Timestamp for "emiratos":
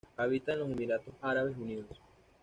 0.71-1.13